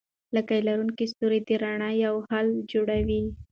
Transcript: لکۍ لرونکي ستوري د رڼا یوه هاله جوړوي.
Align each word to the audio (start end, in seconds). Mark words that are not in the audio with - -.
لکۍ 0.35 0.59
لرونکي 0.67 1.05
ستوري 1.11 1.39
د 1.47 1.49
رڼا 1.63 1.89
یوه 2.05 2.21
هاله 2.31 2.53
جوړوي. 2.71 3.21